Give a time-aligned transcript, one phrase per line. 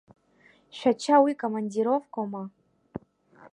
[0.77, 2.43] Шәача уи командировкоума!